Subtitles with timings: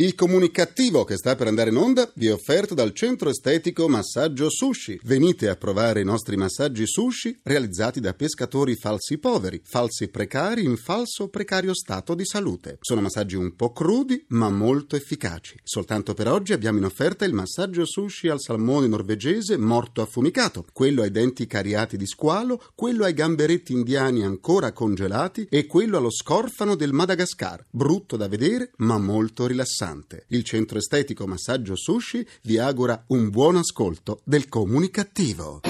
[0.00, 4.48] Il comunicativo che sta per andare in onda vi è offerto dal centro estetico Massaggio
[4.48, 4.98] Sushi.
[5.02, 10.78] Venite a provare i nostri massaggi sushi realizzati da pescatori falsi poveri, falsi precari in
[10.78, 12.78] falso precario stato di salute.
[12.80, 15.60] Sono massaggi un po' crudi ma molto efficaci.
[15.62, 21.02] Soltanto per oggi abbiamo in offerta il massaggio sushi al salmone norvegese morto affumicato, quello
[21.02, 26.74] ai denti cariati di squalo, quello ai gamberetti indiani ancora congelati e quello allo scorfano
[26.74, 30.24] del Madagascar, brutto da vedere ma molto rilassante interessante.
[30.28, 35.60] Il centro estetico Massaggio Sushi vi augura un buon ascolto del comunicativo.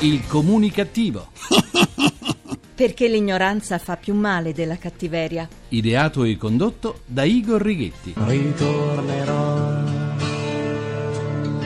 [0.00, 1.30] Il comunicativo.
[2.74, 5.48] Perché l'ignoranza fa più male della cattiveria.
[5.68, 8.14] Ideato e condotto da Igor Righetti.
[8.16, 9.82] Ritornerò.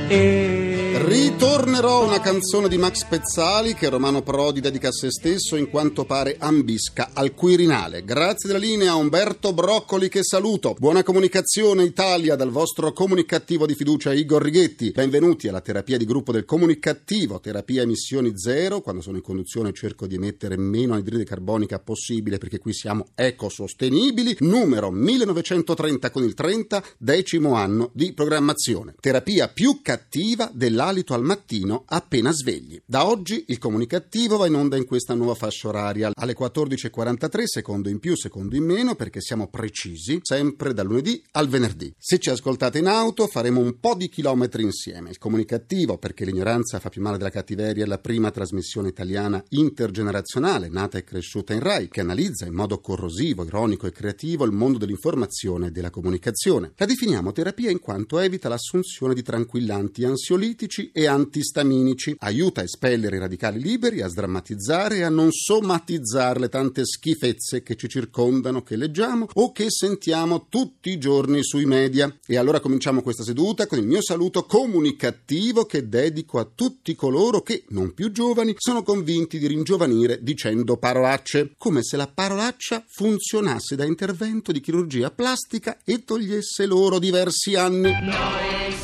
[0.08, 0.67] E
[1.00, 6.04] Ritornerò una canzone di Max Pezzali che Romano Prodi dedica a se stesso in quanto
[6.04, 8.02] pare ambisca al Quirinale.
[8.02, 10.74] Grazie della linea Umberto Broccoli che saluto.
[10.76, 14.90] Buona comunicazione Italia dal vostro comunicativo di fiducia Igor Righetti.
[14.90, 18.80] Benvenuti alla terapia di gruppo del comunicativo, terapia emissioni zero.
[18.80, 24.36] Quando sono in conduzione cerco di emettere meno anidride carbonica possibile perché qui siamo ecosostenibili.
[24.40, 28.96] Numero 1930 con il 30, decimo anno di programmazione.
[28.98, 32.80] Terapia più cattiva della l'alito al mattino appena svegli.
[32.84, 37.90] Da oggi il comunicativo va in onda in questa nuova fascia oraria alle 14.43, secondo
[37.90, 41.92] in più, secondo in meno, perché siamo precisi, sempre dal lunedì al venerdì.
[41.98, 45.10] Se ci ascoltate in auto faremo un po' di chilometri insieme.
[45.10, 50.68] Il comunicativo, perché l'ignoranza fa più male della cattiveria, è la prima trasmissione italiana intergenerazionale,
[50.68, 54.78] nata e cresciuta in RAI, che analizza in modo corrosivo, ironico e creativo il mondo
[54.78, 56.72] dell'informazione e della comunicazione.
[56.76, 62.14] La definiamo terapia in quanto evita l'assunzione di tranquillanti ansiolitici ansiolitici e antistaminici.
[62.18, 67.62] Aiuta a espellere i radicali liberi, a sdrammatizzare e a non somatizzare le tante schifezze
[67.62, 72.14] che ci circondano, che leggiamo o che sentiamo tutti i giorni sui media.
[72.26, 77.42] E allora cominciamo questa seduta con il mio saluto comunicativo che dedico a tutti coloro
[77.42, 83.76] che, non più giovani, sono convinti di ringiovanire dicendo parolacce, come se la parolaccia funzionasse
[83.76, 87.90] da intervento di chirurgia plastica e togliesse loro diversi anni.
[87.90, 88.77] Noi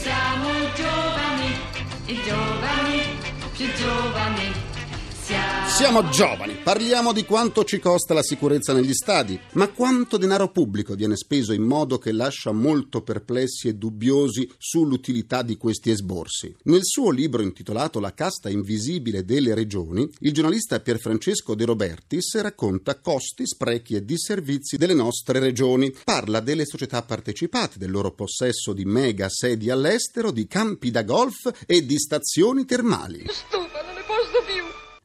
[5.84, 10.94] Siamo, giovani, parliamo di quanto ci costa la sicurezza negli stadi, ma quanto denaro pubblico
[10.94, 16.56] viene speso in modo che lascia molto perplessi e dubbiosi sull'utilità di questi esborsi.
[16.62, 22.98] Nel suo libro intitolato La casta invisibile delle regioni, il giornalista Pierfrancesco De Robertis racconta
[22.98, 25.94] costi, sprechi e disservizi delle nostre regioni.
[26.02, 31.66] Parla delle società partecipate, del loro possesso di mega sedi all'estero, di campi da golf
[31.66, 33.26] e di stazioni termali.
[33.28, 33.73] Stufa,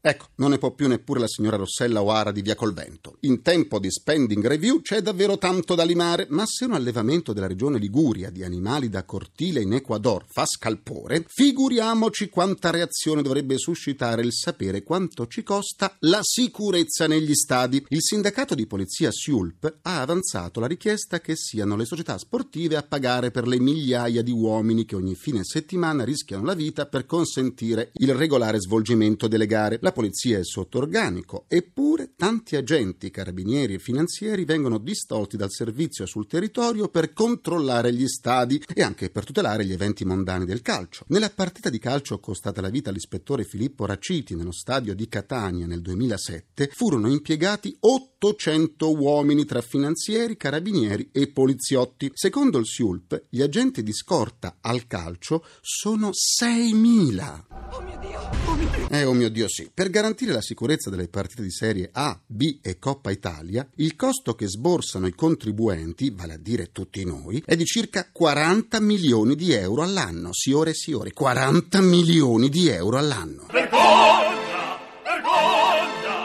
[0.02, 3.18] Ecco, non ne può più neppure la signora Rossella Oara di Via Colvento.
[3.22, 7.48] In tempo di spending review c'è davvero tanto da limare, ma se un allevamento della
[7.48, 14.22] regione Liguria di animali da cortile in Ecuador fa scalpore, figuriamoci quanta reazione dovrebbe suscitare
[14.22, 17.86] il sapere quanto ci costa la sicurezza negli stadi.
[17.90, 22.84] Il sindacato di polizia SIULP ha avanzato la richiesta che siano le società sportive a
[22.84, 27.92] pagare per le migliaia di uomini che ogni fine settimana rischiano la vita per consentire
[27.96, 29.78] il regolare svolgimento delle gare.
[29.82, 36.06] La polizia è sotto organico, eppure tanti agenti, carabinieri e finanzieri vengono distolti dal servizio
[36.06, 41.06] sul territorio per controllare gli stadi e anche per tutelare gli eventi mondani del calcio.
[41.08, 45.82] Nella partita di calcio costata la vita all'ispettore Filippo Raciti nello stadio di Catania nel
[45.82, 52.12] 2007 furono impiegati 800 uomini tra finanzieri, carabinieri e poliziotti.
[52.14, 57.44] Secondo il SIULP, gli agenti di scorta al calcio sono 6.000.
[57.72, 58.90] Oh mio Dio, oh mio Dio.
[58.90, 59.70] Eh, oh mio Dio, sì.
[59.80, 64.36] Per garantire la sicurezza delle partite di serie A, B e Coppa Italia, il costo
[64.36, 69.54] che sborsano i contribuenti, vale a dire tutti noi, è di circa 40 milioni di
[69.54, 70.34] euro all'anno.
[70.34, 73.46] Signore e signori, 40 milioni di euro all'anno.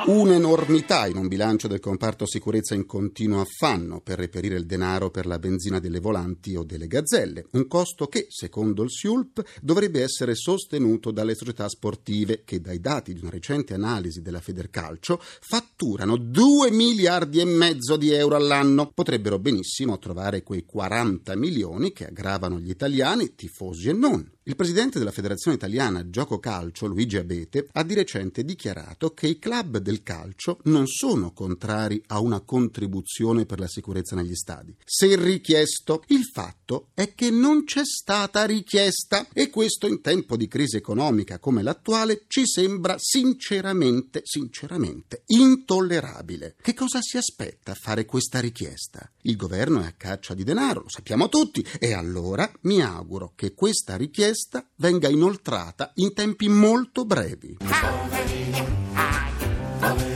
[0.07, 5.25] Un'enormità in un bilancio del comparto sicurezza in continuo affanno per reperire il denaro per
[5.25, 10.35] la benzina delle volanti o delle gazzelle, un costo che, secondo il SIULP, dovrebbe essere
[10.35, 16.71] sostenuto dalle società sportive che, dai dati di una recente analisi della Federcalcio, fatturano 2
[16.71, 18.91] miliardi e mezzo di euro all'anno.
[18.93, 24.31] Potrebbero benissimo trovare quei 40 milioni che aggravano gli italiani, tifosi e non.
[24.47, 29.39] Il presidente della Federazione Italiana Gioco Calcio, Luigi Abete, ha di recente dichiarato che i
[29.39, 34.75] club del del calcio non sono contrari a una contribuzione per la sicurezza negli stadi.
[34.85, 40.49] Se richiesto, il fatto è che non c'è stata richiesta e questo in tempo di
[40.49, 46.57] crisi economica come l'attuale ci sembra sinceramente, sinceramente intollerabile.
[46.61, 49.09] Che cosa si aspetta a fare questa richiesta?
[49.23, 53.55] Il governo è a caccia di denaro, lo sappiamo tutti, e allora mi auguro che
[53.55, 58.84] questa richiesta venga inoltrata in tempi molto brevi.
[59.85, 60.14] 어?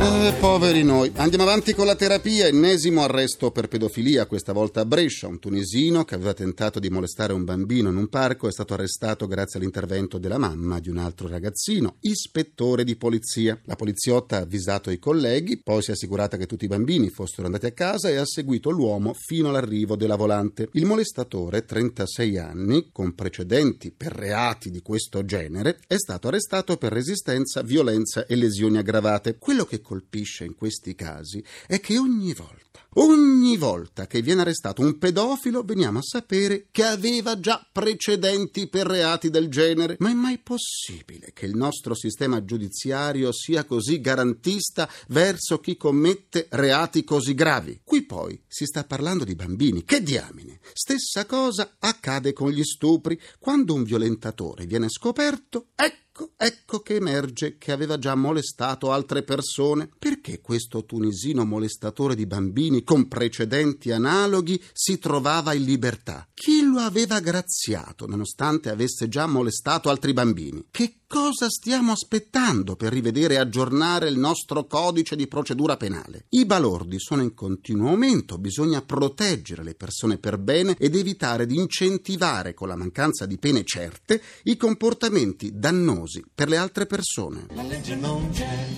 [0.00, 1.10] Eh, poveri noi.
[1.16, 2.46] Andiamo avanti con la terapia.
[2.46, 5.26] Ennesimo arresto per pedofilia, questa volta a Brescia.
[5.26, 9.26] Un tunisino che aveva tentato di molestare un bambino in un parco è stato arrestato
[9.26, 13.58] grazie all'intervento della mamma di un altro ragazzino, ispettore di polizia.
[13.64, 17.46] La poliziotta ha avvisato i colleghi, poi si è assicurata che tutti i bambini fossero
[17.46, 20.68] andati a casa e ha seguito l'uomo fino all'arrivo della volante.
[20.74, 26.92] Il molestatore, 36 anni, con precedenti per reati di questo genere, è stato arrestato per
[26.92, 29.38] resistenza, violenza e lesioni aggravate.
[29.38, 34.82] Quello che colpisce in questi casi è che ogni volta Ogni volta che viene arrestato
[34.82, 39.96] un pedofilo veniamo a sapere che aveva già precedenti per reati del genere.
[40.00, 46.46] Ma è mai possibile che il nostro sistema giudiziario sia così garantista verso chi commette
[46.50, 47.82] reati così gravi?
[47.84, 49.84] Qui poi si sta parlando di bambini.
[49.84, 50.58] Che diamine!
[50.72, 53.20] Stessa cosa accade con gli stupri.
[53.38, 59.22] Quando un violentatore viene scoperto, ecco Ecco, ecco che emerge che aveva già molestato altre
[59.22, 59.88] persone.
[59.96, 66.26] Perché questo tunisino molestatore di bambini con precedenti analoghi si trovava in libertà?
[66.34, 70.66] Chi lo aveva graziato nonostante avesse già molestato altri bambini?
[70.72, 76.26] Che cosa stiamo aspettando per rivedere e aggiornare il nostro codice di procedura penale?
[76.28, 81.56] I balordi sono in continuo aumento, bisogna proteggere le persone per bene ed evitare di
[81.56, 87.46] incentivare con la mancanza di pene certe i comportamenti dannosi per le altre persone.
[87.54, 88.68] La legge non c'è,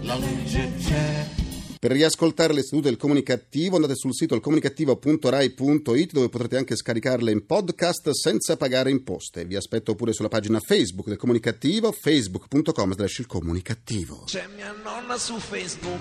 [0.00, 1.45] la legge c'è.
[1.86, 7.46] Per riascoltare le sedute del comunicativo andate sul sito ilcomunicativo.rai.it dove potrete anche scaricarle in
[7.46, 9.44] podcast senza pagare imposte.
[9.44, 14.24] Vi aspetto pure sulla pagina Facebook del comunicativo, facebook.com slash il comunicativo.
[14.26, 16.00] C'è mia nonna su Facebook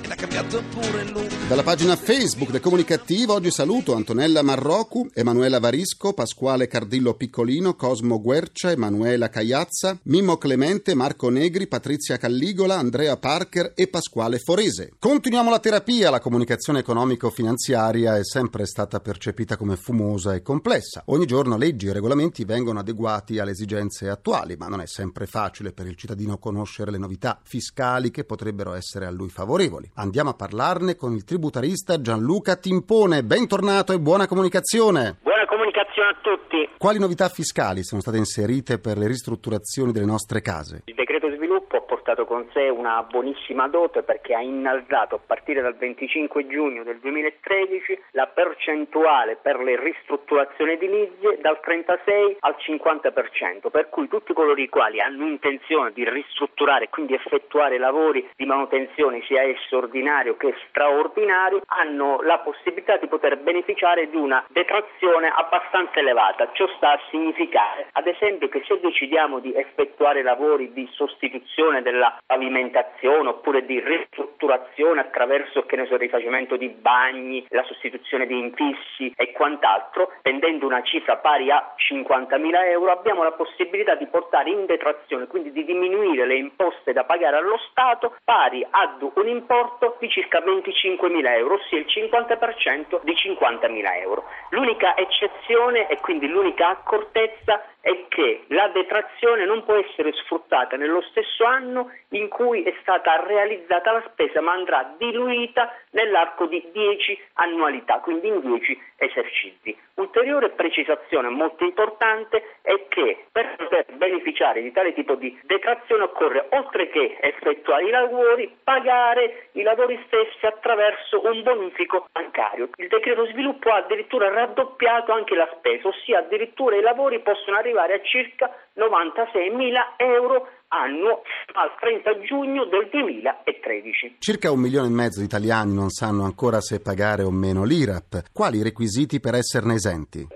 [0.00, 1.46] e l'ha cambiato pure look.
[1.48, 8.22] Dalla pagina Facebook del Comunicativo oggi saluto Antonella Marrocu, Emanuela Varisco, Pasquale Cardillo Piccolino, Cosmo
[8.22, 14.92] Guercia, Emanuela Cagliazza, Mimmo Clemente, Marco Negri, Patrizia Calligola, Andrea Parker e Pasquale Forese.
[15.26, 21.02] Continuiamo la terapia, la comunicazione economico-finanziaria è sempre stata percepita come fumosa e complessa.
[21.06, 25.72] Ogni giorno leggi e regolamenti vengono adeguati alle esigenze attuali, ma non è sempre facile
[25.72, 29.90] per il cittadino conoscere le novità fiscali che potrebbero essere a lui favorevoli.
[29.94, 33.24] Andiamo a parlarne con il tributarista Gianluca Timpone.
[33.24, 35.16] Bentornato e buona comunicazione.
[35.24, 36.68] Buona comunicazione a tutti.
[36.78, 40.82] Quali novità fiscali sono state inserite per le ristrutturazioni delle nostre case?
[40.84, 45.62] Il decreto sviluppo ha portato con sé una buonissima dote perché ha innalzato a partire
[45.62, 53.70] dal 25 giugno del 2013 la percentuale per le ristrutturazioni edilizie dal 36 al 50%,
[53.70, 58.44] per cui tutti coloro i quali hanno intenzione di ristrutturare e quindi effettuare lavori di
[58.44, 65.32] manutenzione sia esso ordinario che straordinario hanno la possibilità di poter beneficiare di una detrazione
[65.34, 66.50] abbastanza elevata.
[66.52, 72.14] Ciò sta a significare, ad esempio, che se decidiamo di effettuare lavori di sostituzione della
[72.26, 78.38] pavimentazione oppure di ristrutturazione attraverso che ne so, il rifacimento di bagni, la sostituzione di
[78.38, 84.50] infissi e quant'altro, spendendo una cifra pari a 50.000 euro, abbiamo la possibilità di portare
[84.50, 89.96] in detrazione, quindi di diminuire le imposte da pagare allo Stato pari ad un importo
[90.00, 94.24] di circa 25.000 euro, ossia il 50% di 50.000 euro.
[94.50, 101.02] L'unica eccezione e quindi l'unica accortezza è che la detrazione non può essere sfruttata nello
[101.02, 107.16] stesso anno in cui è stata realizzata la spesa, ma andrà diluita nell'arco di 10
[107.34, 109.78] annualità, quindi in 10 esercizi.
[109.94, 116.48] Ulteriore precisazione molto importante è che per poter beneficiare di tale tipo di detrazione occorre,
[116.50, 122.68] oltre che effettuare i lavori, pagare i lavori stessi attraverso un bonifico bancario.
[122.76, 127.74] Il decreto sviluppo ha addirittura raddoppiato anche la spesa, ossia addirittura i lavori possono arrivare
[127.82, 131.22] a circa 96 mila euro annuo
[131.54, 134.16] al 30 giugno del 2013.
[134.18, 138.32] Circa un milione e mezzo di italiani non sanno ancora se pagare o meno l'IRAP.
[138.32, 140.26] Quali i requisiti per esserne esenti?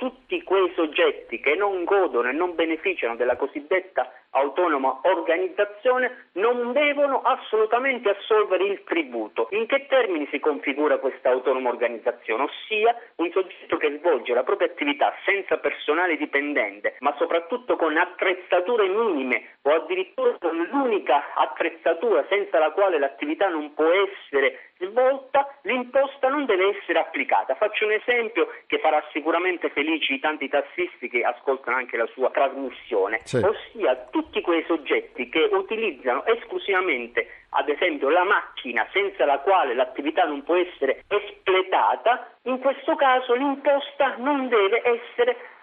[1.00, 8.64] Soggetti che non godono e non beneficiano della cosiddetta autonoma organizzazione non devono assolutamente assolvere
[8.64, 9.49] il tributo.
[9.52, 12.42] In che termini si configura questa autonoma organizzazione?
[12.42, 18.87] Ossia un soggetto che svolge la propria attività senza personale dipendente, ma soprattutto con attrezzature
[18.88, 26.28] minime o addirittura con l'unica attrezzatura senza la quale l'attività non può essere svolta, l'imposta
[26.28, 27.54] non deve essere applicata.
[27.54, 32.30] Faccio un esempio che farà sicuramente felici i tanti tassisti che ascoltano anche la sua
[32.30, 33.37] trasmissione, Sì.
[33.37, 40.25] ossia tutti quei soggetti che utilizzano esclusivamente ad esempio la macchina senza la quale l'attività
[40.25, 45.58] non può essere espletata, in questo caso l'imposta non deve essere applicata.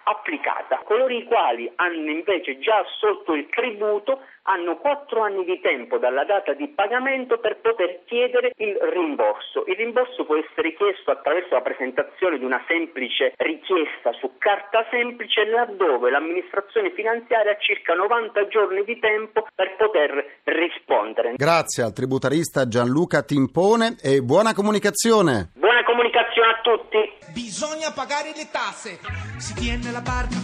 [0.88, 6.24] Coloro i quali hanno invece già assolto il tributo hanno quattro anni di tempo dalla
[6.24, 9.64] data di pagamento per poter chiedere il rimborso.
[9.66, 15.44] Il rimborso può essere chiesto attraverso la presentazione di una semplice richiesta su carta semplice
[15.44, 21.34] laddove l'amministrazione finanziaria ha circa 90 giorni di tempo per poter rispondere.
[21.36, 25.50] Grazie al tributarista Gianluca Timpone e buona comunicazione.
[25.54, 27.17] Buona comunicazione a tutti.
[27.32, 28.98] Bisogna pagare le tasse.
[29.38, 30.36] Si tiene la barca,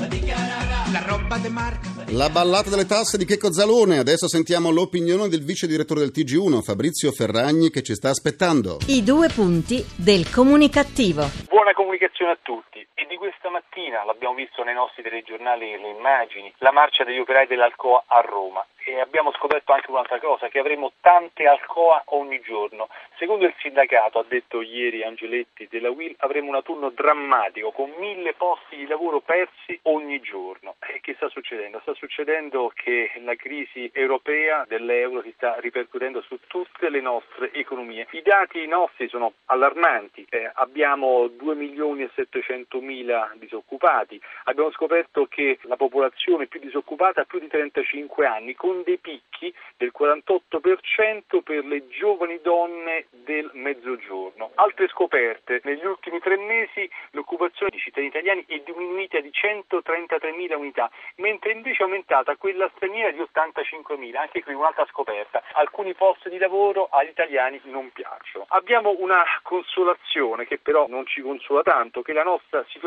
[0.92, 1.88] la roba de marca.
[2.08, 3.98] La ballata delle tasse di Checco Zalone.
[3.98, 8.78] Adesso sentiamo l'opinione del vice direttore del TG1, Fabrizio Ferragni, che ci sta aspettando.
[8.86, 11.28] I due punti del comunicativo.
[11.48, 12.86] Buona comunicazione a tutti.
[13.04, 17.46] E di questa mattina, l'abbiamo visto nei nostri telegiornali le immagini, la marcia degli operai
[17.46, 18.64] dell'Alcoa a Roma.
[18.86, 22.88] E abbiamo scoperto anche un'altra cosa, che avremo tante Alcoa ogni giorno.
[23.16, 28.34] Secondo il sindacato, ha detto ieri Angeletti della WIL, avremo un autunno drammatico, con mille
[28.34, 30.76] posti di lavoro persi ogni giorno.
[30.80, 31.80] E che sta succedendo?
[31.80, 38.06] Sta succedendo che la crisi europea dell'euro si sta ripercuotendo su tutte le nostre economie.
[38.10, 42.93] I dati nostri sono allarmanti, Eh, abbiamo 2 milioni e 700 mila
[43.34, 48.98] disoccupati, abbiamo scoperto che la popolazione più disoccupata ha più di 35 anni, con dei
[48.98, 54.52] picchi del 48% per le giovani donne del mezzogiorno.
[54.54, 60.56] Altre scoperte, negli ultimi tre mesi l'occupazione di cittadini italiani è diminuita di 133 mila
[60.56, 65.42] unità, mentre invece è aumentata quella straniera di 85 mila, anche qui un'altra scoperta.
[65.54, 68.46] Alcuni posti di lavoro agli italiani non piacciono.
[68.48, 72.83] Abbiamo una consolazione che però non ci consola tanto, che la nostra situazione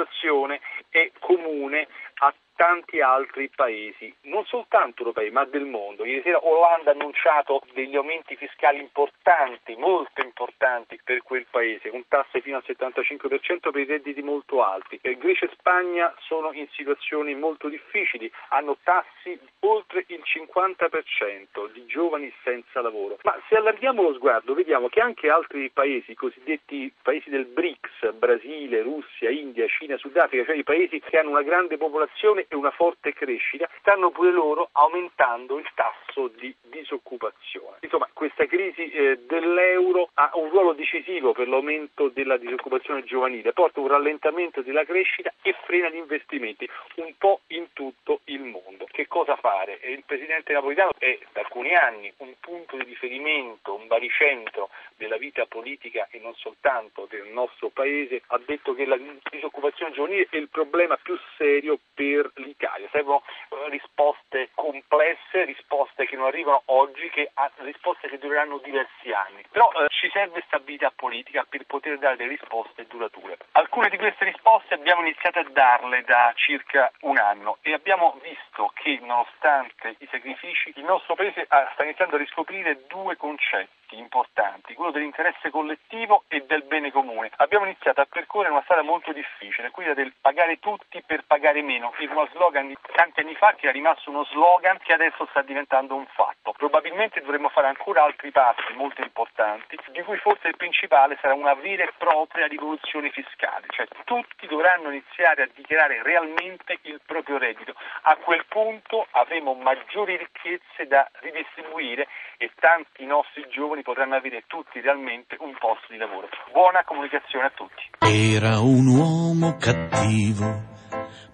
[0.90, 1.88] è comune
[2.20, 6.04] a tanti altri paesi, non soltanto europei ma del mondo.
[6.04, 12.04] Ieri sera Olanda ha annunciato degli aumenti fiscali importanti, molto importanti per quel paese, con
[12.08, 15.00] tasse fino al 75% per i redditi molto alti.
[15.02, 21.86] Eh, Grecia e Spagna sono in situazioni molto difficili, hanno tassi oltre il 50% di
[21.86, 23.20] giovani senza lavoro.
[23.22, 28.14] Ma se allarghiamo lo sguardo vediamo che anche altri paesi, i cosiddetti paesi del BRICS,
[28.14, 32.72] Brasile, Russia, India, Cina, Sudafrica, cioè i paesi che hanno una grande popolazione e una
[32.72, 37.78] forte crescita, stanno pure loro aumentando il tasso di disoccupazione.
[37.82, 43.80] Insomma, questa crisi eh, dell'euro ha un ruolo decisivo per l'aumento della disoccupazione giovanile, porta
[43.80, 48.88] un rallentamento della crescita e frena gli investimenti un po' in tutto il mondo.
[48.90, 49.80] Che cosa fare?
[49.80, 55.18] E il presidente Napolitano è da alcuni anni un punto di riferimento, un baricentro della
[55.18, 58.98] vita politica e non soltanto del nostro paese, ha detto che la
[59.30, 62.88] disoccupazione giovanile è il problema più serio per l'Italia.
[62.92, 69.44] Servono eh, risposte complesse, risposte che non arrivano oggi, che, risposte che dureranno diversi anni.
[69.52, 73.38] Però eh, ci serve stabilità politica per poter dare delle risposte durature.
[73.52, 78.72] Alcune di queste risposte abbiamo iniziato a darle da circa un anno e abbiamo visto
[78.76, 84.74] che nonostante i sacrifici il nostro paese ah, sta iniziando a riscoprire due concetti importanti,
[84.74, 87.32] quello dell'interesse collettivo e del bene comune.
[87.38, 91.94] Abbiamo iniziato a percorrere una strada molto difficile, quella del pagare tutti per pagare meno,
[91.98, 95.42] era uno slogan di tanti anni fa che è rimasto uno slogan che adesso sta
[95.42, 96.54] diventando un fatto.
[96.54, 101.54] Probabilmente dovremmo fare ancora altri passi molto importanti, di cui forse il principale sarà una
[101.54, 107.76] vera e propria rivoluzione fiscale, cioè tutti dovranno iniziare a dichiarare realmente il proprio reddito.
[108.04, 114.80] A quel punto avremo maggiori ricchezze da ridistribuire e tanti nostri giovani potranno avere tutti
[114.82, 116.30] realmente un posto di lavoro.
[116.52, 117.84] Buona comunicazione a tutti.
[118.00, 120.64] Era un uomo cattivo,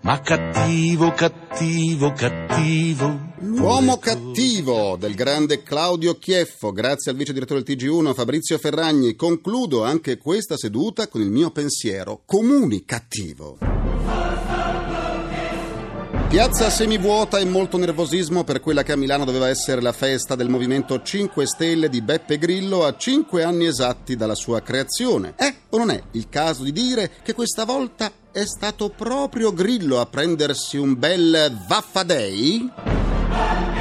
[0.01, 3.31] ma cattivo, cattivo, cattivo.
[3.39, 9.15] L'uomo cattivo del grande Claudio Chieffo, grazie al vice direttore del TG1 Fabrizio Ferragni.
[9.15, 13.72] Concludo anche questa seduta con il mio pensiero comunicativo.
[16.33, 20.49] Piazza semivuota e molto nervosismo per quella che a Milano doveva essere la festa del
[20.49, 25.33] Movimento 5 Stelle di Beppe Grillo a cinque anni esatti dalla sua creazione.
[25.35, 29.99] È o non è il caso di dire che questa volta è stato proprio Grillo
[29.99, 33.72] a prendersi un bel Vaffadei?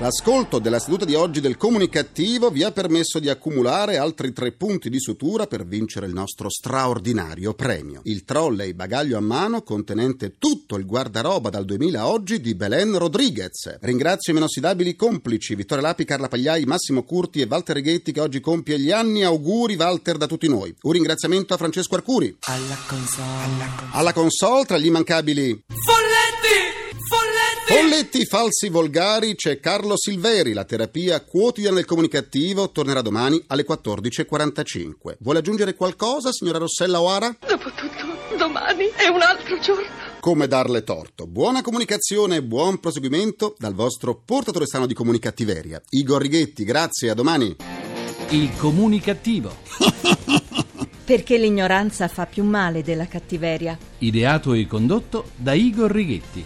[0.00, 4.88] L'ascolto della seduta di oggi del comunicativo vi ha permesso di accumulare altri tre punti
[4.88, 8.00] di sutura per vincere il nostro straordinario premio.
[8.04, 12.96] Il trolley bagaglio a mano contenente tutto il guardaroba dal 2000 a oggi di Belen
[12.96, 13.76] Rodriguez.
[13.82, 18.20] Ringrazio i meno inossidabili complici Vittorio Lapi, Carla Pagliai, Massimo Curti e Walter Righetti che
[18.20, 19.22] oggi compie gli anni.
[19.22, 20.74] Auguri Walter da tutti noi.
[20.80, 22.38] Un ringraziamento a Francesco Arcuri.
[22.44, 23.64] Alla console.
[23.90, 25.99] Alla console tra gli immancabili Folletti!
[27.90, 35.16] Folletti falsi volgari c'è Carlo Silveri, la terapia quotidiana del comunicativo tornerà domani alle 14.45.
[35.18, 37.36] Vuole aggiungere qualcosa, signora Rossella Oara?
[37.40, 39.88] Dopotutto, domani è un altro giorno.
[40.20, 41.26] Come darle torto.
[41.26, 45.82] Buona comunicazione e buon proseguimento dal vostro portatore sano di comunicattiveria.
[45.88, 47.56] Igor Righetti, grazie, a domani.
[48.28, 49.52] Il comunicativo.
[51.04, 53.76] Perché l'ignoranza fa più male della cattiveria.
[53.98, 56.44] Ideato e condotto da Igor Righetti.